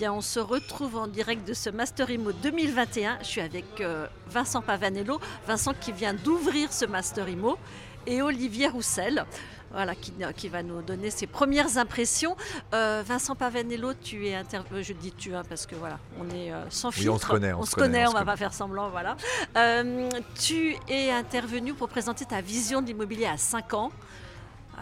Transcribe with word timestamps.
bien, 0.00 0.14
on 0.14 0.22
se 0.22 0.40
retrouve 0.40 0.96
en 0.96 1.06
direct 1.08 1.46
de 1.46 1.52
ce 1.52 1.68
Master 1.68 2.08
IMO 2.10 2.32
2021. 2.32 3.18
Je 3.20 3.26
suis 3.26 3.40
avec 3.42 3.66
euh, 3.82 4.06
Vincent 4.28 4.62
Pavanello, 4.62 5.20
Vincent 5.46 5.74
qui 5.78 5.92
vient 5.92 6.14
d'ouvrir 6.14 6.72
ce 6.72 6.86
Master 6.86 7.28
IMO, 7.28 7.58
et 8.06 8.22
Olivier 8.22 8.68
Roussel, 8.68 9.26
voilà, 9.70 9.94
qui, 9.94 10.14
qui 10.38 10.48
va 10.48 10.62
nous 10.62 10.80
donner 10.80 11.10
ses 11.10 11.26
premières 11.26 11.76
impressions. 11.76 12.34
Euh, 12.72 13.02
Vincent 13.06 13.34
Pavanello, 13.34 13.92
tu 13.92 14.26
es 14.26 14.34
intervenu, 14.34 14.82
je 14.82 14.94
dis 14.94 15.12
tu 15.12 15.34
hein, 15.34 15.42
parce 15.46 15.66
que 15.66 15.74
voilà, 15.74 15.98
on 16.18 16.30
est 16.34 16.50
euh, 16.50 16.64
sans 16.70 16.88
Oui, 16.88 16.94
filtre. 16.94 17.12
on 17.12 17.18
se 17.18 17.26
connaît, 17.26 17.52
on 17.52 17.58
on 17.60 17.64
se 17.66 17.70
se 17.72 17.76
connaît, 17.76 17.88
connaît, 17.88 18.06
on 18.06 18.08
on 18.08 18.12
se 18.12 18.14
va 18.14 18.20
connaît. 18.20 18.32
pas 18.32 18.36
faire 18.38 18.54
semblant, 18.54 18.88
voilà. 18.88 19.18
Euh, 19.58 20.08
tu 20.40 20.76
es 20.88 21.10
intervenu 21.10 21.74
pour 21.74 21.90
présenter 21.90 22.24
ta 22.24 22.40
vision 22.40 22.80
de 22.80 22.86
l'immobilier 22.86 23.26
à 23.26 23.36
5 23.36 23.74
ans. 23.74 23.92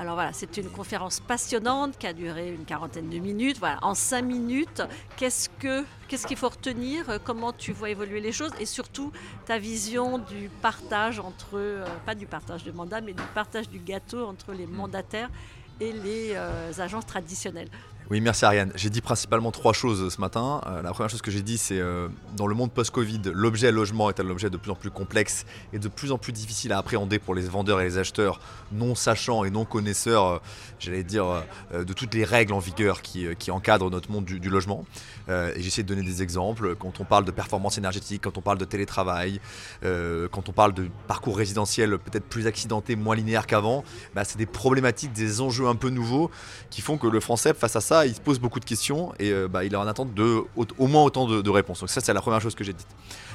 Alors 0.01 0.15
voilà, 0.15 0.33
c'est 0.33 0.57
une 0.57 0.71
conférence 0.71 1.19
passionnante 1.19 1.99
qui 1.99 2.07
a 2.07 2.13
duré 2.13 2.55
une 2.55 2.65
quarantaine 2.65 3.11
de 3.11 3.19
minutes. 3.19 3.59
Voilà, 3.59 3.81
en 3.83 3.95
cinq 3.95 4.23
minutes, 4.23 4.81
qu'est-ce 5.17 5.49
que 5.49 5.85
qu'est-ce 6.07 6.25
qu'il 6.25 6.37
faut 6.37 6.49
retenir? 6.49 7.11
Euh, 7.11 7.19
Comment 7.23 7.53
tu 7.53 7.73
vois 7.73 7.91
évoluer 7.91 8.21
les 8.21 8.31
choses? 8.31 8.53
Et 8.61 8.67
surtout, 8.67 9.11
ta 9.45 9.59
vision 9.59 10.19
du 10.19 10.51
partage 10.63 11.19
entre, 11.19 11.55
euh, 11.55 11.85
pas 12.07 12.15
du 12.15 12.27
partage 12.27 12.63
de 12.63 12.71
mandat, 12.71 13.01
mais 13.01 13.13
du 13.13 13.25
partage 13.35 13.69
du 13.69 13.81
gâteau 13.81 14.25
entre 14.25 14.53
les 14.53 14.69
mandataires 14.69 15.31
et 15.81 15.93
les 15.93 16.31
euh, 16.35 16.71
agences 16.79 17.07
traditionnelles. 17.07 17.69
Oui, 18.11 18.23
merci 18.23 18.47
Ariane. 18.47 18.73
J'ai 18.75 18.89
dit 18.89 19.03
principalement 19.03 19.51
trois 19.51 19.75
choses 19.75 20.15
ce 20.15 20.19
matin. 20.19 20.63
Euh, 20.67 20.81
la 20.81 20.93
première 20.93 21.11
chose 21.11 21.21
que 21.21 21.31
j'ai 21.31 21.43
dit, 21.43 21.59
c'est 21.59 21.79
euh, 21.79 22.09
dans 22.39 22.47
le 22.47 22.55
monde 22.55 22.73
post-Covid, 22.73 23.21
l'objet 23.35 23.71
logement 23.71 24.09
est 24.09 24.19
un 24.19 24.31
objet 24.31 24.49
de 24.49 24.57
plus 24.57 24.71
en 24.71 24.77
plus 24.77 24.91
complexe 24.91 25.45
et 25.75 25.79
de 25.79 25.89
plus 25.89 26.11
en 26.11 26.17
plus 26.17 26.33
difficile 26.33 26.73
à 26.73 26.79
appréhender 26.79 27.19
pour 27.19 27.35
les 27.35 27.43
vendeurs 27.43 27.83
et 27.83 27.85
les 27.85 27.99
acheteurs 27.99 28.41
non 28.73 28.95
sachants 28.95 29.45
et 29.45 29.51
non 29.51 29.67
connaisseurs, 29.67 30.27
euh, 30.27 30.39
j'allais 30.79 31.05
dire, 31.05 31.27
euh, 31.75 31.85
de 31.85 31.93
toutes 31.93 32.15
les 32.15 32.25
règles 32.25 32.55
en 32.55 32.61
vigueur 32.61 33.03
qui, 33.03 33.29
encadrent 33.51 33.91
notre 33.91 34.11
monde 34.11 34.25
du, 34.25 34.49
logement. 34.49 34.87
Et 35.29 35.61
j'essaie 35.61 35.83
de 35.83 35.89
donner 35.89 36.03
des 36.03 36.23
exemples. 36.23 36.75
Quand 36.77 37.01
on 37.01 37.05
parle 37.05 37.25
de 37.27 37.31
performance 37.31 37.77
énergétique, 37.77 38.23
quand 38.25 38.39
on 38.39 38.41
parle 38.41 38.59
de 38.59 38.65
télétravail, 38.65 39.41
quand 39.83 40.49
on 40.49 40.53
parle 40.53 40.73
de 40.75 40.89
parcours 41.07 41.37
résidentiel 41.37 41.99
peut-être 41.99 42.25
plus 42.25 42.47
accidenté, 42.47 42.97
moins 42.97 43.17
linéaire 43.17 43.47
qu'avant, 43.47 43.85
bah, 44.15 44.25
c'est 44.25 44.39
des 44.39 44.47
problématiques, 44.47 45.13
des 45.13 45.41
enjeux 45.41 45.67
un 45.67 45.75
peu 45.75 45.91
nouveaux 45.91 46.31
qui 46.71 46.83
font 46.83 46.99
que 46.99 47.07
le 47.07 47.21
français, 47.21 47.55
face 47.55 47.77
à 47.77 47.81
ça, 47.81 47.98
il 48.07 48.15
se 48.15 48.21
pose 48.21 48.39
beaucoup 48.39 48.61
de 48.61 48.65
questions 48.65 49.13
et 49.19 49.33
euh, 49.33 49.49
bah, 49.49 49.65
il 49.65 49.73
est 49.73 49.77
en 49.77 49.87
attente 49.87 50.15
de 50.15 50.43
au, 50.57 50.87
moins 50.87 51.03
autant 51.03 51.27
de, 51.27 51.51
réponses. 51.51 51.81
Donc 51.81 51.91
ça, 51.91 52.01
c'est 52.01 52.13
la 52.13 52.21
première 52.21 52.41
chose 52.41 52.55
que 52.55 52.65
j'ai 52.65 52.73
dite. 52.73 52.89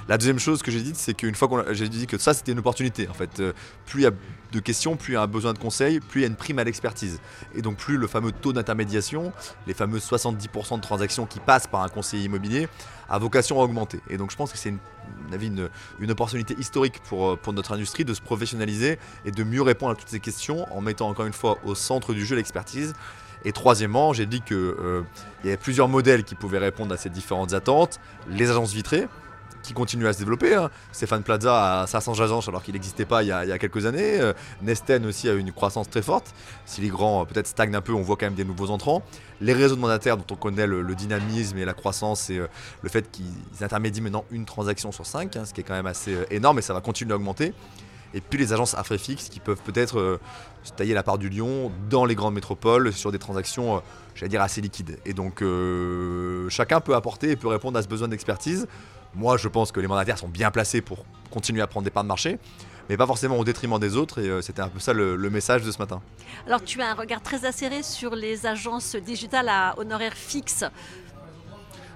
La 0.08 0.17
deuxième 0.17 0.39
chose 0.39 0.61
que 0.61 0.72
j'ai 0.72 0.81
dite, 0.81 0.95
c'est 0.95 1.14
qu'une 1.14 1.36
fois 1.36 1.47
qu'on 1.47 1.64
j'ai 1.72 1.89
dit 1.89 2.08
que 2.08 2.17
ça, 2.17 2.33
c'était 2.33 2.52
une 2.52 2.59
opportunité. 2.59 3.08
En 3.08 3.14
fait, 3.14 3.39
Euh, 3.39 3.53
plus 3.86 4.02
il 4.02 4.03
y 4.03 4.08
a 4.08 4.11
de 4.52 4.59
questions, 4.59 4.95
plus 4.95 5.14
il 5.14 5.16
y 5.16 5.17
a 5.17 5.22
un 5.22 5.28
besoin 5.28 5.53
de 5.53 5.58
conseils, 5.58 6.00
plus 6.00 6.22
il 6.22 6.23
y 6.23 6.25
a 6.25 6.28
une 6.28 6.36
prime 6.36 6.59
à 6.59 6.64
l'expertise. 6.64 7.19
Et 7.56 7.61
donc 7.61 7.78
plus 7.78 7.97
le 7.97 8.08
fameux 8.08 8.31
taux 8.31 8.53
d'intermédiation, 8.53 9.34
les 9.67 9.73
fameux 9.73 10.00
70% 10.00 10.78
de 10.78 10.81
transactions 10.81 11.25
qui 11.25 11.39
passent 11.39 11.67
par 11.67 11.81
un 11.81 11.89
conseiller 11.89 12.25
immobilier, 12.25 12.67
a 13.09 13.17
vocation 13.17 13.59
à 13.59 13.64
augmenter. 13.64 14.00
Et 14.09 14.17
donc 14.17 14.31
je 14.31 14.36
pense 14.36 14.52
que 14.52 14.58
c'est 14.58 14.69
une, 14.69 14.80
à 15.31 15.36
avis, 15.36 15.47
une, 15.47 15.69
une 16.00 16.11
opportunité 16.11 16.56
historique 16.59 17.02
pour, 17.03 17.31
euh, 17.31 17.36
pour 17.36 17.53
notre 17.53 17.73
industrie 17.73 18.06
de 18.06 18.14
se 18.14 18.22
professionnaliser 18.22 19.00
et 19.25 19.31
de 19.31 19.44
mieux 19.44 19.61
répondre 19.61 19.91
à 19.91 19.95
toutes 19.95 20.09
ces 20.09 20.19
questions 20.19 20.72
en 20.75 20.81
mettant 20.81 21.09
encore 21.09 21.25
une 21.25 21.34
fois 21.34 21.58
au 21.64 21.75
centre 21.75 22.14
du 22.14 22.25
jeu 22.25 22.36
l'expertise. 22.36 22.94
Et 23.45 23.52
troisièmement, 23.52 24.13
j'ai 24.13 24.25
dit 24.25 24.41
qu'il 24.41 24.73
y 25.44 25.47
avait 25.47 25.58
plusieurs 25.58 25.88
modèles 25.88 26.23
qui 26.23 26.36
pouvaient 26.36 26.59
répondre 26.59 26.94
à 26.94 26.97
ces 26.97 27.09
différentes 27.09 27.53
attentes. 27.53 28.00
Les 28.27 28.50
agences 28.50 28.73
vitrées, 28.73 29.08
qui 29.63 29.73
continuent 29.73 30.05
à 30.08 30.13
se 30.13 30.19
développer. 30.19 30.53
hein. 30.53 30.69
Stéphane 30.91 31.23
Plaza 31.23 31.81
a 31.81 31.88
500 31.88 32.19
agences 32.19 32.47
alors 32.47 32.61
qu'il 32.61 32.75
n'existait 32.75 33.05
pas 33.05 33.23
il 33.23 33.30
y, 33.30 33.31
a, 33.31 33.58
quelques 33.58 33.85
années. 33.85 34.19
Euh, 34.19 34.33
Nesten 34.61 35.05
aussi 35.05 35.30
a 35.30 35.33
une 35.33 35.52
croissance 35.52 35.89
très 35.89 36.03
forte. 36.03 36.35
Si 36.66 36.81
les 36.81 36.89
grands 36.89 37.22
euh, 37.22 37.25
peut-être 37.25 37.47
stagnent 37.47 37.75
un 37.75 37.81
peu, 37.81 37.94
on 37.94 38.02
voit 38.02 38.17
quand 38.17 38.27
même 38.27 38.35
des 38.35 38.45
nouveaux 38.45 38.69
entrants. 38.69 39.02
Les 39.41 39.53
réseaux 39.53 39.75
de 39.75 39.81
mandataires 39.81 40.17
dont 40.17 40.25
on 40.30 40.35
connaît 40.35 40.67
le, 40.67 40.83
dynamisme 40.95 41.57
et 41.57 41.66
la 41.66 41.73
croissance 41.73 42.29
et 42.29 42.38
euh, 42.38 42.47
le 42.81 42.89
fait 42.89 43.09
qu'ils 43.09 43.25
intermédient 43.62 44.03
maintenant 44.03 44.25
une 44.29 44.45
transaction 44.45 44.91
sur 44.91 45.06
cinq, 45.06 45.35
hein, 45.38 45.45
ce 45.45 45.53
qui 45.53 45.62
est 45.62 45.63
quand 45.63 45.73
même 45.73 45.88
assez 45.88 46.13
euh, 46.13 46.25
énorme 46.29 46.59
et 46.59 46.62
ça 46.62 46.73
va 46.73 46.81
continuer 46.81 47.13
à 47.13 47.16
augmenter. 47.16 47.53
Et 48.13 48.22
puis 48.22 48.40
les 48.40 48.53
agences 48.53 48.75
à 48.75 48.84
frais 48.84 48.97
fixes 48.97 49.29
qui 49.29 49.40
peuvent 49.40 49.62
peut-être 49.63 50.00
euh, 50.00 50.19
se 50.63 50.72
tailler 50.72 50.94
la 50.94 51.03
part 51.03 51.18
du 51.18 51.29
lion 51.29 51.72
dans 51.90 52.06
les 52.06 52.16
grandes 52.16 52.35
métropoles 52.35 52.94
sur 52.94 53.12
des 53.12 53.19
transactions, 53.19 53.78
euh, 53.78 53.79
j'allais 54.16 54.29
dire, 54.29 54.41
assez 54.41 54.62
liquides. 54.62 55.00
Et 55.06 55.13
donc 55.13 55.41
euh, 55.41 56.47
chacun 56.50 56.79
peut 56.79 56.96
apporter 56.96 57.31
et 57.31 57.35
peut 57.35 57.47
répondre 57.47 57.78
à 57.78 57.81
ce 57.81 57.88
besoin 57.88 58.07
d'expertise. 58.07 58.68
Moi, 59.16 59.38
je 59.38 59.47
pense 59.47 59.72
que 59.72 59.79
les 59.79 59.88
mandataires 59.88 60.18
sont 60.18 60.28
bien 60.28 60.51
placés 60.51 60.81
pour 60.81 61.06
continuer 61.29 61.62
à 61.62 61.68
prendre 61.68 61.85
des 61.85 61.91
parts 61.91 62.03
de 62.03 62.07
marché, 62.07 62.40
mais 62.90 62.97
pas 62.97 63.06
forcément 63.06 63.38
au 63.38 63.44
détriment 63.44 63.79
des 63.79 63.96
autres. 63.96 64.19
Et 64.19 64.41
c'était 64.41 64.62
un 64.63 64.69
peu 64.69 64.80
ça 64.80 64.91
le, 64.91 65.16
le 65.16 65.30
message 65.30 65.62
de 65.62 65.72
ce 65.72 65.78
matin. 65.78 66.01
Alors, 66.47 66.63
tu 66.63 66.81
as 66.81 66.90
un 66.90 66.95
regard 66.95 67.22
très 67.22 67.45
acéré 67.45 67.84
sur 67.84 68.16
les 68.16 68.47
agences 68.47 68.95
digitales 68.95 69.50
à 69.50 69.78
honoraires 69.78 70.16
fixes. 70.16 70.66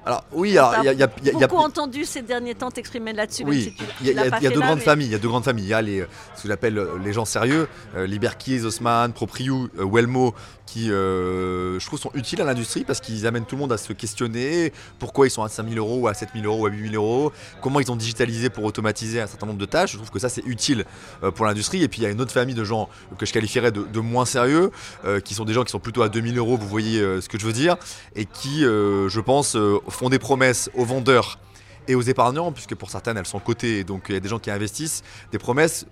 Alors 0.05 0.23
oui, 0.31 0.49
il 0.49 0.53
y 0.53 0.57
y 0.93 0.97
y 0.97 1.03
a- 1.43 1.47
beaucoup 1.47 1.57
entendu 1.61 2.05
ces 2.05 2.21
derniers 2.21 2.55
temps 2.55 2.71
t'exprimer 2.71 3.11
là-dessus. 3.13 3.43
Oui, 3.45 3.75
il 4.01 4.07
y 4.07 4.17
a, 4.17 4.25
y 4.27 4.29
deux 4.49 4.59
là, 4.59 4.65
grandes 4.67 4.77
mais- 4.79 4.83
familles. 4.85 5.07
Il 5.07 5.11
y 5.11 5.15
a 5.15 5.19
deux 5.19 5.27
grandes 5.27 5.43
familles. 5.43 5.65
Il 5.65 5.69
y 5.69 5.73
a 5.73 5.81
les, 5.81 6.05
ce 6.35 6.43
que 6.43 6.47
j'appelle 6.47 6.77
euh, 6.77 6.97
les 7.03 7.11
gens 7.11 7.25
sérieux, 7.25 7.67
euh, 7.95 8.07
Liberkeys, 8.07 8.63
Haussmann, 8.63 9.11
Propriu, 9.11 9.51
euh, 9.79 9.85
Wellmo, 9.85 10.33
qui 10.67 10.91
euh, 10.91 11.79
je 11.79 11.85
trouve 11.87 11.99
sont 11.99 12.11
utiles 12.13 12.41
à 12.41 12.43
l'industrie 12.43 12.83
parce 12.83 12.99
qu'ils 12.99 13.25
amènent 13.25 13.45
tout 13.45 13.55
le 13.55 13.61
monde 13.61 13.71
à 13.71 13.77
se 13.77 13.93
questionner 13.93 14.73
pourquoi 14.99 15.25
ils 15.25 15.31
sont 15.31 15.41
à 15.41 15.49
5000 15.49 15.77
euros 15.77 15.97
ou 15.97 16.07
à 16.07 16.13
7000 16.13 16.45
euros 16.45 16.63
ou 16.63 16.65
à 16.67 16.69
8000 16.69 16.95
euros, 16.95 17.31
comment 17.61 17.79
ils 17.79 17.91
ont 17.91 17.95
digitalisé 17.95 18.49
pour 18.49 18.65
automatiser 18.65 19.21
un 19.21 19.27
certain 19.27 19.47
nombre 19.47 19.59
de 19.59 19.65
tâches? 19.65 19.93
Je 19.93 19.97
trouve 19.97 20.11
que 20.11 20.19
ça 20.19 20.29
c'est 20.29 20.45
utile 20.45 20.85
euh, 21.23 21.31
pour 21.31 21.45
l'industrie. 21.45 21.81
Et 21.81 21.87
puis 21.87 22.01
il 22.01 22.03
y 22.03 22.07
a 22.07 22.09
une 22.09 22.21
autre 22.21 22.33
famille 22.33 22.53
de 22.53 22.63
gens 22.63 22.89
que 23.17 23.25
je 23.25 23.33
qualifierais 23.33 23.71
de, 23.71 23.99
moins 23.99 24.25
sérieux, 24.25 24.71
euh, 25.05 25.19
qui 25.19 25.33
sont 25.33 25.45
des 25.45 25.53
gens 25.53 25.63
qui 25.63 25.71
sont 25.71 25.79
plutôt 25.79 26.03
à 26.03 26.09
2000 26.09 26.37
euros, 26.37 26.57
vous 26.57 26.67
voyez 26.67 26.99
ce 26.99 27.27
que 27.29 27.39
je 27.39 27.45
veux 27.45 27.53
dire, 27.53 27.77
et 28.15 28.25
qui, 28.25 28.61
je 28.61 29.19
pense, 29.19 29.57
font 29.89 30.09
des 30.09 30.19
promesses 30.19 30.69
aux 30.75 30.85
vendeurs 30.85 31.39
et 31.87 31.95
aux 31.95 32.01
épargnants, 32.01 32.51
puisque 32.51 32.75
pour 32.75 32.91
certaines 32.91 33.17
elles 33.17 33.25
sont 33.25 33.39
cotées, 33.39 33.83
donc 33.83 34.05
il 34.09 34.13
y 34.13 34.17
a 34.17 34.19
des 34.19 34.29
gens 34.29 34.39
qui 34.39 34.51
investissent, 34.51 35.03
des 35.31 35.39
promesses 35.39 35.85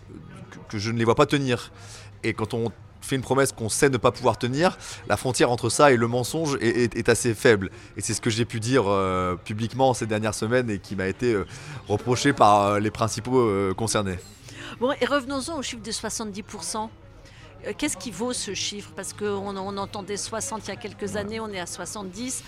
que 0.69 0.77
je 0.77 0.91
ne 0.91 0.97
les 0.97 1.05
vois 1.05 1.15
pas 1.15 1.25
tenir. 1.25 1.71
Et 2.23 2.33
quand 2.33 2.53
on 2.53 2.71
fait 3.05 3.15
une 3.15 3.21
promesse 3.21 3.51
qu'on 3.51 3.69
sait 3.69 3.89
ne 3.89 3.97
pas 3.97 4.11
pouvoir 4.11 4.37
tenir, 4.37 4.77
la 5.07 5.17
frontière 5.17 5.51
entre 5.51 5.69
ça 5.69 5.91
et 5.91 5.97
le 5.97 6.07
mensonge 6.07 6.57
est, 6.61 7.09
assez 7.09 7.33
faible. 7.33 7.69
Et 7.97 8.01
c'est 8.01 8.13
ce 8.13 8.21
que 8.21 8.29
j'ai 8.29 8.45
pu 8.45 8.59
dire 8.59 8.85
euh, 8.87 9.35
publiquement 9.35 9.93
ces 9.93 10.07
dernières 10.07 10.33
semaines 10.33 10.69
et 10.69 10.79
qui 10.79 10.95
m'a 10.95 11.07
été 11.07 11.33
euh, 11.33 11.45
reproché 11.87 12.33
par 12.33 12.61
euh, 12.61 12.79
les 12.79 12.91
principaux 12.91 13.49
concernés. 13.75 14.17
Bon, 14.79 14.91
et 14.99 15.05
revenons-en 15.05 15.57
au 15.57 15.61
chiffre 15.61 15.83
de 15.83 15.91
70%. 15.91 16.89
Euh, 17.65 17.73
Qu'est-ce 17.77 17.97
qui 17.97 18.11
vaut 18.11 18.33
ce 18.33 18.53
chiffre? 18.53 18.91
Parce 18.95 19.13
qu'on 19.13 19.57
on 19.57 19.77
entendait 19.77 20.17
60 20.17 20.67
il 20.67 20.69
y 20.69 20.71
a 20.71 20.75
quelques 20.75 21.15
années, 21.15 21.39
on 21.39 21.49
est 21.49 21.59
à 21.59 21.65
70. 21.65 22.43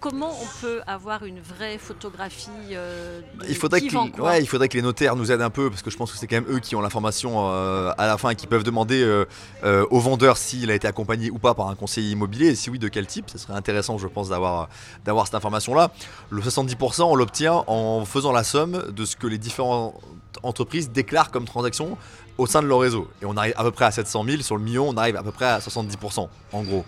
Comment 0.00 0.30
on 0.30 0.60
peut 0.60 0.80
avoir 0.86 1.24
une 1.24 1.40
vraie 1.40 1.76
photographie 1.76 2.50
euh, 2.70 3.20
de 3.40 3.46
Il 3.48 3.56
faudrait, 3.56 3.80
qui 3.80 3.88
que, 3.88 3.94
vend 3.94 4.08
quoi 4.08 4.30
ouais, 4.30 4.40
il 4.40 4.46
faudrait 4.46 4.68
que 4.68 4.76
les 4.76 4.82
notaires 4.82 5.16
nous 5.16 5.32
aident 5.32 5.42
un 5.42 5.50
peu 5.50 5.70
parce 5.70 5.82
que 5.82 5.90
je 5.90 5.96
pense 5.96 6.12
que 6.12 6.18
c'est 6.18 6.28
quand 6.28 6.36
même 6.36 6.48
eux 6.48 6.60
qui 6.60 6.76
ont 6.76 6.80
l'information 6.80 7.48
euh, 7.50 7.90
à 7.98 8.06
la 8.06 8.16
fin 8.16 8.30
et 8.30 8.36
qui 8.36 8.46
peuvent 8.46 8.62
demander 8.62 9.02
euh, 9.02 9.86
au 9.90 9.98
vendeur 9.98 10.36
s'il 10.36 10.70
a 10.70 10.74
été 10.74 10.86
accompagné 10.86 11.32
ou 11.32 11.38
pas 11.38 11.54
par 11.54 11.68
un 11.68 11.74
conseiller 11.74 12.12
immobilier 12.12 12.48
et 12.48 12.54
si 12.54 12.70
oui 12.70 12.78
de 12.78 12.86
quel 12.86 13.08
type? 13.08 13.28
Ce 13.28 13.38
serait 13.38 13.54
intéressant 13.54 13.98
je 13.98 14.06
pense 14.06 14.28
d'avoir 14.28 14.68
d'avoir 15.04 15.26
cette 15.26 15.34
information 15.34 15.74
là. 15.74 15.90
Le 16.30 16.42
70% 16.42 17.02
on 17.02 17.16
l'obtient 17.16 17.64
en 17.66 18.04
faisant 18.04 18.30
la 18.30 18.44
somme 18.44 18.84
de 18.92 19.04
ce 19.04 19.16
que 19.16 19.26
les 19.26 19.38
différentes 19.38 20.00
entreprises 20.44 20.90
déclarent 20.90 21.32
comme 21.32 21.44
transaction 21.44 21.98
au 22.36 22.46
sein 22.46 22.62
de 22.62 22.68
leur 22.68 22.78
réseau. 22.78 23.08
Et 23.20 23.24
on 23.26 23.36
arrive 23.36 23.54
à 23.56 23.64
peu 23.64 23.72
près 23.72 23.86
à 23.86 23.90
700 23.90 24.24
000, 24.24 24.42
sur 24.42 24.56
le 24.56 24.62
million 24.62 24.88
on 24.88 24.96
arrive 24.96 25.16
à 25.16 25.24
peu 25.24 25.32
près 25.32 25.46
à 25.46 25.58
70% 25.58 26.28
en 26.52 26.62
gros. 26.62 26.84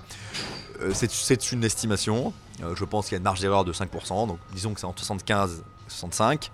Euh, 0.82 0.92
c'est- 0.94 1.52
une 1.52 1.64
estimation. 1.64 2.32
Euh, 2.62 2.74
je 2.76 2.84
pense 2.84 3.06
qu'il 3.06 3.12
y 3.12 3.16
a 3.16 3.18
une 3.18 3.24
marge 3.24 3.40
d'erreur 3.40 3.64
de 3.64 3.72
5%. 3.72 4.26
Donc 4.26 4.38
disons 4.52 4.74
que 4.74 4.80
c'est 4.80 4.86
entre 4.86 4.98
75 5.02 5.62
et 5.86 5.90
65. 5.90 6.50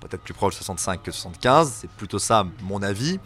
Peut-être 0.00 0.22
plus 0.22 0.34
proche 0.34 0.54
de 0.54 0.56
65 0.58 1.02
que 1.02 1.12
75. 1.12 1.72
C'est 1.80 1.90
plutôt 1.90 2.18
ça 2.18 2.44
mon 2.62 2.82
avis. 2.82 3.20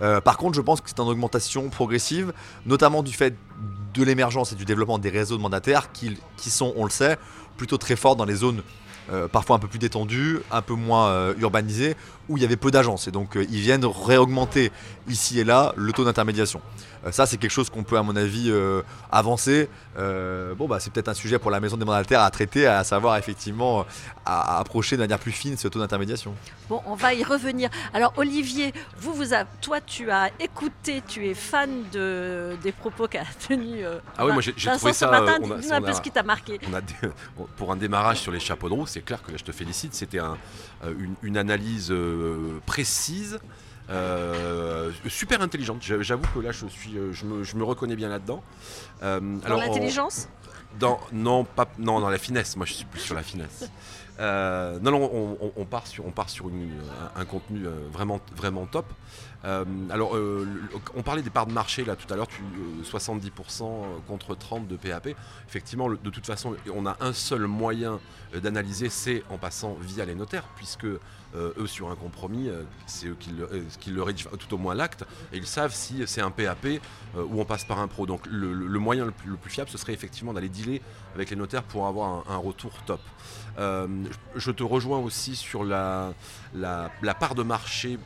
Euh, 0.00 0.20
par 0.20 0.38
contre, 0.38 0.56
je 0.56 0.62
pense 0.62 0.80
que 0.80 0.88
c'est 0.88 1.00
en 1.00 1.06
augmentation 1.06 1.68
progressive, 1.68 2.32
notamment 2.64 3.02
du 3.02 3.12
fait 3.12 3.34
de 3.92 4.02
l'émergence 4.02 4.52
et 4.52 4.54
du 4.54 4.64
développement 4.64 4.98
des 4.98 5.10
réseaux 5.10 5.36
de 5.36 5.42
mandataires 5.42 5.92
qui, 5.92 6.16
sont, 6.38 6.72
on 6.76 6.84
le 6.84 6.90
sait, 6.90 7.18
plutôt 7.58 7.76
très 7.76 7.96
forts 7.96 8.16
dans 8.16 8.24
les 8.24 8.36
zones 8.36 8.62
parfois 9.30 9.56
un 9.56 9.58
peu 9.58 9.68
plus 9.68 9.78
détendues, 9.78 10.38
un 10.50 10.62
peu 10.62 10.72
moins 10.72 11.34
urbanisées, 11.38 11.96
où 12.28 12.36
il 12.36 12.42
y 12.42 12.46
avait 12.46 12.56
peu 12.56 12.70
d'agences. 12.70 13.08
Et 13.08 13.10
donc 13.10 13.36
euh, 13.36 13.44
ils 13.50 13.60
viennent 13.60 13.84
réaugmenter 13.84 14.70
ici 15.08 15.38
et 15.40 15.44
là 15.44 15.72
le 15.76 15.92
taux 15.92 16.04
d'intermédiation. 16.04 16.60
Euh, 17.04 17.10
ça, 17.10 17.26
c'est 17.26 17.36
quelque 17.36 17.50
chose 17.50 17.68
qu'on 17.68 17.82
peut, 17.82 17.98
à 17.98 18.04
mon 18.04 18.14
avis, 18.14 18.48
euh, 18.48 18.80
avancer. 19.10 19.68
Euh, 19.98 20.54
bon, 20.54 20.68
bah, 20.68 20.78
c'est 20.78 20.92
peut-être 20.92 21.08
un 21.08 21.14
sujet 21.14 21.36
pour 21.40 21.50
la 21.50 21.58
maison 21.58 21.76
des 21.76 21.84
mandataires 21.84 22.20
à 22.20 22.30
traiter, 22.30 22.64
à 22.66 22.84
savoir 22.84 23.16
effectivement 23.16 23.84
à, 24.24 24.58
approcher 24.60 24.94
de 24.96 25.00
manière 25.02 25.18
plus 25.18 25.32
fine 25.32 25.56
ce 25.56 25.66
taux 25.66 25.80
d'intermédiation. 25.80 26.32
Bon, 26.68 26.80
on 26.86 26.94
va 26.94 27.12
y 27.12 27.24
revenir. 27.24 27.70
Alors 27.92 28.12
Olivier, 28.16 28.72
vous, 29.00 29.12
vous 29.14 29.34
a- 29.34 29.44
toi, 29.60 29.80
tu 29.84 30.12
as 30.12 30.30
écouté, 30.38 31.02
tu 31.08 31.26
es 31.28 31.34
fan 31.34 31.70
de, 31.92 32.52
des 32.62 32.70
propos 32.70 33.08
qu'a 33.08 33.24
tenu 33.48 33.84
euh, 33.84 33.98
Ah 34.16 34.24
oui, 34.24 34.32
moi, 34.32 34.40
j'ai- 34.40 34.52
trouvé 34.54 34.92
ce 34.92 35.00
ça, 35.00 35.10
matin. 35.10 35.38
on 35.42 35.50
a- 35.50 35.56
Dis-nous 35.56 35.74
un 35.74 35.82
peu 35.82 35.92
ce 35.92 36.00
qui 36.00 36.12
t'a 36.12 36.22
marqué. 36.22 36.60
On 36.70 36.74
a 36.74 36.80
des- 36.80 36.94
pour 37.56 37.72
un 37.72 37.76
démarrage 37.76 38.20
sur 38.20 38.30
les 38.30 38.38
chapeaux 38.40 38.68
de 38.68 38.74
roue, 38.74 38.86
c'est 38.86 39.02
clair 39.04 39.20
que 39.22 39.36
je 39.36 39.42
te 39.42 39.50
félicite. 39.50 39.92
C'était 39.94 40.20
un- 40.20 40.36
une, 40.84 41.14
une 41.22 41.36
analyse 41.36 41.90
euh, 41.90 42.11
précise, 42.66 43.38
euh, 43.90 44.90
super 45.08 45.42
intelligente. 45.42 45.82
J'a- 45.82 46.02
J'avoue 46.02 46.26
que 46.34 46.40
là, 46.40 46.52
je 46.52 46.66
suis, 46.66 46.96
euh, 46.96 47.12
je 47.12 47.24
me, 47.26 47.42
je 47.44 47.56
me 47.56 47.64
reconnais 47.64 47.96
bien 47.96 48.08
là-dedans. 48.08 48.42
Euh, 49.02 49.20
Dans 49.20 49.56
l'intelligence 49.56 50.28
dans, 50.80 50.98
non, 51.12 51.44
pas, 51.44 51.68
non, 51.78 52.00
dans 52.00 52.08
la 52.08 52.16
finesse. 52.16 52.56
Moi, 52.56 52.64
je 52.64 52.72
suis 52.72 52.86
plus 52.86 53.00
sur 53.00 53.14
la 53.14 53.22
finesse. 53.22 53.68
Euh, 54.20 54.78
non, 54.80 54.90
non, 54.92 55.10
on, 55.12 55.38
on- 55.46 55.52
on 55.56 55.64
part 55.66 55.86
sur, 55.86 56.06
on 56.06 56.10
part 56.12 56.30
sur 56.30 56.48
une- 56.48 56.70
un, 57.16 57.20
un 57.20 57.24
contenu 57.26 57.66
vraiment, 57.92 58.20
vraiment 58.34 58.64
top. 58.64 58.86
Alors, 59.44 60.14
le- 60.16 60.46
on 60.94 61.02
parlait 61.02 61.20
des 61.22 61.28
parts 61.30 61.46
de 61.46 61.52
marché 61.52 61.84
là 61.84 61.94
tout 61.96 62.10
à 62.12 62.16
l'heure, 62.16 62.28
tu- 62.28 62.40
euh, 62.42 62.84
70% 62.84 63.84
contre 64.06 64.34
30 64.34 64.66
de 64.68 64.76
PAP. 64.76 65.14
Effectivement, 65.48 65.88
le- 65.88 65.98
de 65.98 66.08
toute 66.10 66.26
façon, 66.26 66.54
on 66.74 66.86
a 66.86 66.96
un 67.00 67.12
seul 67.12 67.46
moyen 67.46 68.00
d'analyser, 68.34 68.88
c'est 68.88 69.22
en 69.28 69.36
passant 69.36 69.76
via 69.80 70.06
les 70.06 70.14
notaires, 70.14 70.44
puisque 70.56 70.86
euh, 71.34 71.52
eux, 71.56 71.66
sur 71.66 71.90
un 71.90 71.96
compromis, 71.96 72.48
euh, 72.48 72.62
c'est 72.86 73.06
eux 73.06 73.16
qui 73.18 73.30
le, 73.30 73.48
euh, 73.50 74.02
rédigent, 74.02 74.28
tout 74.38 74.54
au 74.54 74.58
moins 74.58 74.74
l'acte, 74.74 75.04
et 75.32 75.38
ils 75.38 75.46
savent 75.46 75.72
si 75.72 76.02
c'est 76.06 76.20
un 76.20 76.30
PAP 76.30 76.66
ou 77.14 77.40
on 77.40 77.44
passe 77.44 77.64
par 77.64 77.80
un 77.80 77.88
pro. 77.88 78.06
Donc, 78.06 78.26
le, 78.26 78.78
moyen 78.78 79.06
le 79.06 79.12
plus, 79.12 79.30
le 79.30 79.36
plus 79.36 79.50
fiable, 79.50 79.70
ce 79.70 79.78
serait 79.78 79.92
effectivement 79.94 80.32
d'aller 80.32 80.48
dealer 80.48 80.82
avec 81.14 81.30
les 81.30 81.36
notaires 81.36 81.62
pour 81.62 81.86
avoir 81.86 82.30
un, 82.30 82.36
retour 82.36 82.72
top. 82.86 83.00
Je 83.58 84.50
te 84.50 84.62
rejoins 84.62 84.98
aussi 84.98 85.36
sur 85.36 85.64
la, 85.64 86.14
part 87.18 87.34
de 87.34 87.42
marché 87.42 87.98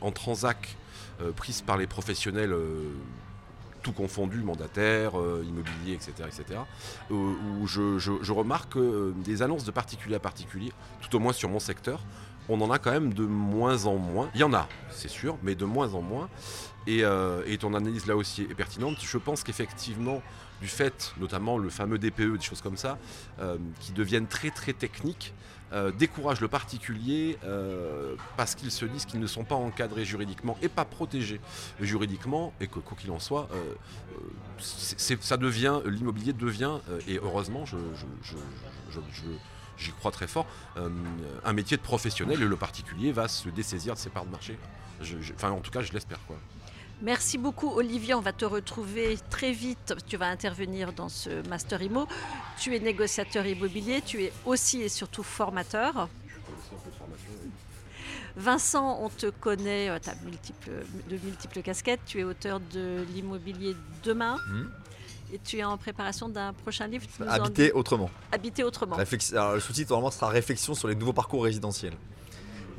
en 0.00 0.10
transac 0.10 0.76
prise 1.36 1.62
par 1.62 1.76
les 1.76 1.86
professionnels. 1.86 2.54
Tout 3.82 3.92
confondu, 3.92 4.42
mandataires, 4.42 5.18
euh, 5.18 5.44
immobilier, 5.46 5.94
etc. 5.94 6.12
etc. 6.26 6.60
euh, 7.10 7.14
où 7.14 7.66
je, 7.66 8.32
remarque 8.32 8.74
que 8.74 8.78
euh, 8.78 9.12
des 9.24 9.42
annonces 9.42 9.64
de 9.64 9.70
particulier 9.70 10.14
à 10.14 10.20
particulier, 10.20 10.72
tout 11.00 11.14
au 11.16 11.18
moins 11.18 11.32
sur 11.32 11.48
mon 11.48 11.60
secteur, 11.60 12.00
on 12.48 12.60
en 12.60 12.70
a 12.70 12.78
quand 12.78 12.90
même 12.90 13.12
de 13.14 13.24
moins 13.24 13.86
en 13.86 13.96
moins. 13.96 14.30
Il 14.34 14.40
y 14.40 14.44
en 14.44 14.52
a, 14.54 14.68
c'est 14.90 15.08
sûr, 15.10 15.36
mais 15.42 15.54
de 15.54 15.64
moins 15.64 15.94
en 15.94 16.02
moins. 16.02 16.28
Et, 16.86 17.04
euh, 17.04 17.42
ton 17.60 17.74
analyse 17.74 18.06
là 18.06 18.16
aussi 18.16 18.42
est 18.42 18.54
pertinente. 18.54 18.96
Je 19.00 19.18
pense 19.18 19.44
qu'effectivement, 19.44 20.20
du 20.60 20.66
fait, 20.68 21.14
notamment 21.18 21.58
le 21.58 21.70
fameux 21.70 21.98
DPE, 21.98 22.36
des 22.38 22.40
choses 22.44 22.60
comme 22.60 22.76
ça, 22.76 22.98
euh, 23.40 23.56
qui 23.80 23.92
deviennent 23.92 24.26
très 24.26 24.50
très 24.50 24.72
techniques, 24.72 25.32
euh, 25.72 25.90
découragent 25.92 26.40
le 26.40 26.48
particulier 26.48 27.38
euh, 27.44 28.14
parce 28.36 28.54
qu'ils 28.54 28.70
se 28.70 28.84
disent 28.84 29.06
qu'ils 29.06 29.20
ne 29.20 29.26
sont 29.26 29.44
pas 29.44 29.54
encadrés 29.54 30.04
juridiquement 30.04 30.58
et 30.60 30.68
pas 30.68 30.84
protégés 30.84 31.40
juridiquement, 31.80 32.52
et 32.60 32.66
que 32.66 32.78
quoi 32.80 32.96
qu'il 33.00 33.10
en 33.10 33.18
soit, 33.20 33.48
ça 34.58 35.36
devient, 35.36 35.80
l'immobilier 35.86 36.32
devient, 36.32 36.78
et 37.08 37.18
heureusement, 37.22 37.64
je- 37.64 37.76
j'y 39.82 39.92
crois 39.92 40.10
très 40.10 40.26
fort, 40.26 40.46
euh, 40.76 40.88
un 41.44 41.52
métier 41.52 41.76
de 41.76 41.82
professionnel 41.82 42.40
et 42.40 42.44
le 42.46 42.56
particulier 42.56 43.12
va 43.12 43.28
se 43.28 43.48
dessaisir 43.48 43.94
de 43.94 43.98
ses 43.98 44.10
parts 44.10 44.24
de 44.26 44.30
marché. 44.30 44.58
Je- 45.00 45.20
je- 45.20 45.32
Enfin, 45.34 45.50
en 45.50 45.60
tout 45.60 45.70
cas, 45.70 45.82
je 45.82 45.92
l'espère. 45.92 46.18
quoi. 46.26 46.36
Merci 47.00 47.36
beaucoup 47.36 47.68
Olivier, 47.70 48.14
on 48.14 48.20
va 48.20 48.32
te 48.32 48.44
retrouver 48.44 49.18
très 49.28 49.50
vite. 49.52 49.92
Tu 50.06 50.16
vas 50.16 50.28
intervenir 50.28 50.92
dans 50.92 51.08
ce 51.08 51.46
Master 51.48 51.82
Imo. 51.82 52.06
Tu 52.60 52.76
es 52.76 52.78
négociateur 52.78 53.44
immobilier, 53.44 54.02
tu 54.06 54.22
es 54.22 54.32
aussi 54.46 54.82
et 54.82 54.88
surtout 54.88 55.24
formateur. 55.24 56.08
Vincent, 58.36 58.98
on 59.02 59.08
te 59.10 59.28
connaît, 59.30 59.90
tu 60.00 60.08
as 60.10 60.14
de 60.14 61.18
multiples 61.24 61.60
casquettes. 61.62 62.00
Tu 62.06 62.20
es 62.20 62.24
auteur 62.24 62.60
de 62.60 63.04
l'immobilier 63.14 63.76
demain 64.04 64.36
Hmm. 64.48 64.68
Et 65.32 65.38
tu 65.38 65.58
es 65.58 65.64
en 65.64 65.76
préparation 65.76 66.28
d'un 66.28 66.52
prochain 66.52 66.86
livre. 66.86 67.04
En 67.20 67.26
Habiter 67.26 67.72
autrement. 67.72 68.10
Habiter 68.30 68.62
autrement. 68.62 68.96
Alors, 69.32 69.54
le 69.54 69.60
sous-titre 69.60 69.90
normalement 69.90 70.10
sera 70.10 70.28
réflexion 70.28 70.74
sur 70.74 70.88
les 70.88 70.94
nouveaux 70.94 71.12
parcours 71.12 71.44
résidentiels. 71.44 71.94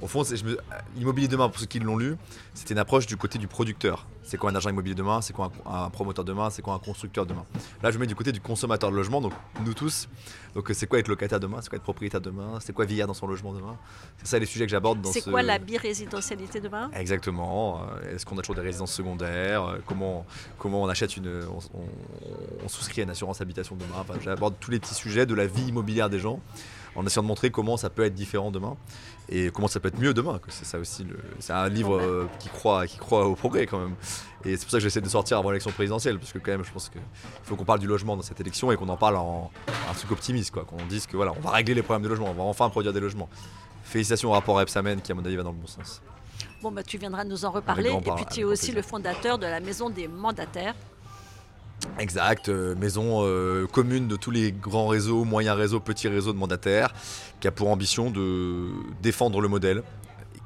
Au 0.02 0.08
fond, 0.08 0.24
me- 0.24 0.58
l'immobilier 0.98 1.28
demain, 1.28 1.48
pour 1.50 1.60
ceux 1.60 1.66
qui 1.66 1.80
l'ont 1.80 1.98
lu, 1.98 2.18
c'était 2.54 2.74
une 2.74 2.80
approche 2.80 3.06
du 3.06 3.16
côté 3.18 3.40
du 3.40 3.48
producteur. 3.48 4.06
C'est 4.24 4.38
quoi 4.38 4.52
un 4.52 4.56
agent 4.56 4.70
immobilier 4.70 4.96
demain 4.96 5.22
C'est 5.22 5.34
quoi 5.34 5.52
un, 5.66 5.86
un 5.86 5.90
promoteur 5.90 6.26
demain 6.26 6.50
C'est 6.50 6.62
quoi 6.62 6.74
un 6.74 6.80
constructeur 6.80 7.26
demain 7.26 7.46
Là, 7.82 7.92
je 7.92 7.96
me 7.98 8.02
mets 8.02 8.08
du 8.08 8.16
côté 8.16 8.32
du 8.32 8.42
consommateur 8.42 8.90
de 8.92 8.96
logement, 8.96 9.22
donc 9.22 9.34
nous 9.66 9.74
tous. 9.74 10.08
Donc, 10.56 10.70
euh, 10.70 10.74
c'est 10.74 10.88
quoi 10.88 11.00
être 11.00 11.08
locataire 11.08 11.40
demain 11.40 11.60
C'est 11.62 11.70
quoi 11.70 11.78
être 11.78 11.84
propriétaire 11.84 12.22
demain 12.22 12.60
C'est 12.62 12.74
quoi 12.74 12.86
vieillir 12.86 13.08
dans 13.08 13.14
son 13.14 13.28
logement 13.28 13.54
demain? 13.54 13.78
C'est 14.18 14.28
ça 14.28 14.40
les 14.40 14.46
sujets 14.46 14.66
que 14.66 14.72
j'aborde 14.72 15.02
dans 15.02 15.12
C'est 15.12 15.22
ce. 15.22 15.30
quoi 15.30 15.42
la 15.42 15.58
birésidentialité 15.60 16.60
demain? 16.62 16.90
Exactement. 16.94 17.82
Euh, 18.04 18.16
Est-ce 18.16 18.26
qu'on 18.26 18.38
a 18.38 18.42
toujours 18.42 18.56
des 18.56 18.62
résidences 18.62 18.94
secondaires? 18.94 19.64
Euh, 19.66 19.78
comment, 19.86 20.26
comment 20.58 20.82
on 20.84 20.88
achète 20.90 21.16
une. 21.18 21.44
On, 21.50 21.78
on- 21.80 21.88
on 22.66 22.68
souscrit 22.70 23.02
à 23.02 23.04
une 23.04 23.10
assurance 23.10 23.42
habitation 23.42 23.76
demain? 23.76 24.00
Enfin, 24.00 24.14
J'aborde 24.22 24.56
tous 24.60 24.72
les 24.72 24.80
petits 24.80 24.96
sujets 24.96 25.26
de 25.26 25.34
la 25.36 25.48
vie 25.48 25.68
immobilière 25.68 26.10
des 26.10 26.20
gens 26.20 26.40
en 26.96 27.06
essayant 27.06 27.24
de 27.24 27.28
montrer 27.28 27.50
comment 27.50 27.78
ça 27.78 27.90
peut 27.90 28.04
être 28.04 28.14
différent 28.14 28.52
demain 28.52 28.76
et 29.30 29.50
comment 29.52 29.68
ça 29.68 29.80
peut 29.80 29.88
être 29.88 30.00
mieux 30.00 30.14
demain. 30.14 30.40
C'est 30.50 30.66
ça 30.66 30.80
aussi. 30.80 31.06
C'est 31.40 31.54
un 31.54 31.70
livre 31.70 31.98
euh, 31.98 32.28
qui, 32.40 32.50
croit, 32.50 32.88
qui 32.88 32.98
croit 32.98 33.26
au 33.26 33.36
progrès 33.36 33.66
quand 33.66 33.80
même. 33.80 33.96
Et 34.46 34.58
c'est 34.58 34.64
pour 34.64 34.72
ça 34.72 34.78
que 34.78 34.84
j'essaie 34.84 35.02
de 35.02 35.10
sortir 35.10 35.38
avant 35.38 35.50
l'élection 35.50 35.72
présidentielle 35.72 36.20
parce 36.20 36.34
que 36.34 36.40
quand 36.40 36.52
même 36.52 36.64
je 36.64 36.72
pense 36.72 36.90
qu'il 36.90 37.02
faut 37.44 37.56
qu'on 37.56 37.66
parle 37.66 37.80
du 37.80 37.88
logement 37.88 38.16
dans 38.16 38.24
cette 38.24 38.40
élection 38.42 38.72
et 38.72 38.78
qu'on 38.78 38.90
en 38.90 38.98
parle 38.98 39.16
en 39.16 39.52
un 39.90 39.94
truc 39.94 40.12
optimiste 40.12 40.52
quoi. 40.52 40.66
Qu'on 40.66 40.86
dise 40.86 41.08
que 41.08 41.16
voilà, 41.16 41.34
on 41.38 41.42
va 41.42 41.52
régler 41.52 41.74
les 41.74 41.84
problèmes 41.84 42.04
de 42.04 42.10
logement, 42.10 42.30
on 42.30 42.34
va 42.34 42.44
enfin 42.44 42.70
produire 42.70 42.94
des 42.94 43.00
logements. 43.00 43.30
Félicitations 43.84 44.30
au 44.30 44.34
rapport 44.34 44.60
Epsamen 44.62 45.02
qui 45.02 45.12
à 45.12 45.16
mon 45.16 45.26
avis 45.26 45.36
va 45.36 45.44
dans 45.44 45.52
le 45.52 45.58
bon 45.58 45.68
sens. 45.68 46.02
Bon, 46.62 46.72
bah, 46.72 46.82
tu 46.82 46.98
viendras 46.98 47.26
nous 47.26 47.44
en 47.44 47.52
reparler. 47.52 47.92
Et 47.92 48.12
puis 48.16 48.26
tu 48.32 48.40
es 48.40 48.44
aussi 48.46 48.68
plaisir. 48.68 48.76
le 48.76 48.82
fondateur 48.82 49.38
de 49.38 49.46
la 49.46 49.60
maison 49.60 49.90
des 49.90 50.08
mandataires. 50.08 50.76
Exact, 52.00 52.50
euh, 52.50 52.76
maison 52.76 53.20
euh, 53.24 53.68
commune 53.68 54.08
de 54.08 54.16
tous 54.16 54.32
les 54.32 54.52
grands 54.52 54.88
réseaux, 54.88 55.24
moyens 55.26 55.56
réseaux, 55.56 55.80
petits 55.80 56.08
réseaux 56.08 56.34
de 56.34 56.38
mandataires, 56.38 56.94
qui 57.40 57.48
a 57.48 57.52
pour 57.52 57.70
ambition 57.70 58.10
de 58.10 58.70
défendre 59.02 59.42
le 59.42 59.48
modèle, 59.48 59.84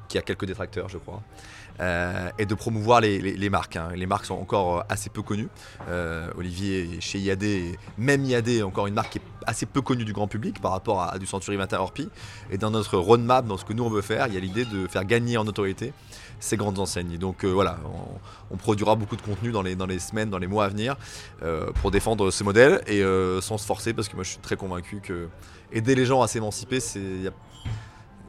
qui 0.08 0.18
a 0.18 0.22
quelques 0.22 0.46
détracteurs 0.46 0.88
je 0.88 0.98
crois, 0.98 1.22
euh, 1.80 2.30
et 2.38 2.46
de 2.46 2.54
promouvoir 2.54 3.00
les, 3.00 3.50
marques. 3.50 3.76
hein. 3.76 3.90
Les 3.94 4.06
marques 4.06 4.24
sont 4.24 4.34
encore 4.34 4.78
euh, 4.78 4.82
assez 4.88 5.10
peu 5.10 5.22
connues. 5.22 5.48
Euh, 5.88 6.28
Olivier 6.36 7.00
chez 7.00 7.18
IAD, 7.20 7.44
même 7.98 8.24
IAD 8.24 8.48
est 8.48 8.62
encore 8.62 8.88
une 8.88 8.94
marque 8.94 9.12
qui 9.12 9.18
est 9.18 9.22
assez 9.46 9.64
peu 9.64 9.80
connue 9.80 10.04
du 10.04 10.12
grand 10.12 10.26
public 10.26 10.60
par 10.60 10.72
rapport 10.72 11.02
à, 11.02 11.18
du 11.18 11.26
Century 11.26 11.56
21 11.56 11.78
Orpi. 11.78 12.08
Et 12.50 12.58
dans 12.58 12.70
notre 12.70 12.98
roadmap, 12.98 13.46
dans 13.46 13.56
ce 13.56 13.64
que 13.64 13.72
nous 13.72 13.84
on 13.84 13.90
veut 13.90 14.02
faire, 14.02 14.26
il 14.26 14.34
y 14.34 14.36
a 14.36 14.40
l'idée 14.40 14.64
de 14.64 14.88
faire 14.88 15.04
gagner 15.04 15.36
en 15.36 15.46
autorité 15.46 15.92
ces 16.40 16.56
grandes 16.56 16.78
enseignes. 16.78 17.12
Et 17.12 17.18
donc 17.18 17.44
voilà, 17.44 17.78
on, 18.50 18.56
produira 18.56 18.96
beaucoup 18.96 19.16
de 19.16 19.22
contenu 19.22 19.52
dans 19.52 19.62
les, 19.62 19.76
dans 19.76 19.86
les 19.86 19.98
semaines, 19.98 20.30
dans 20.30 20.38
les 20.38 20.46
mois 20.46 20.64
à 20.64 20.68
venir 20.68 20.96
pour 21.80 21.90
défendre 21.90 22.30
ce 22.30 22.44
modèle 22.44 22.80
et 22.86 23.02
sans 23.40 23.58
se 23.58 23.66
forcer 23.66 23.92
parce 23.92 24.08
que 24.08 24.14
moi 24.14 24.24
je 24.24 24.30
suis 24.30 24.38
très 24.38 24.56
convaincu 24.56 25.00
que 25.00 25.28
aider 25.72 25.94
les 25.94 26.06
gens 26.06 26.22
à 26.22 26.28
s'émanciper, 26.28 26.80
c'est 26.80 27.00
il 27.00 27.20
n'y 27.20 27.28
a, 27.28 27.32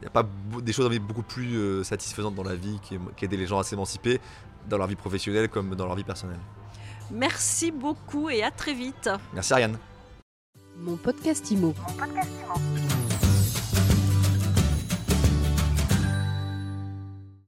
y 0.02 0.06
a 0.06 0.10
pas 0.10 0.26
des 0.62 0.72
choses 0.72 0.88
beaucoup 0.98 1.22
plus 1.22 1.56
euh, 1.56 1.84
satisfaisantes 1.84 2.34
dans 2.34 2.42
la 2.42 2.54
vie 2.54 2.78
qu'ai- 2.88 3.00
qu'aider 3.16 3.36
les 3.36 3.46
gens 3.46 3.58
à 3.58 3.64
s'émanciper 3.64 4.20
dans 4.68 4.78
leur 4.78 4.86
vie 4.86 4.96
professionnelle 4.96 5.48
comme 5.48 5.74
dans 5.74 5.86
leur 5.86 5.96
vie 5.96 6.04
personnelle. 6.04 6.40
Merci 7.10 7.70
beaucoup 7.70 8.30
et 8.30 8.42
à 8.42 8.50
très 8.50 8.72
vite. 8.74 9.10
Merci 9.34 9.52
Ariane. 9.52 9.78
Mon 10.78 10.96
podcast 10.96 11.50
Imo. 11.50 11.74
Mon 11.88 11.94
podcast 11.94 12.30
Imo. 12.46 12.89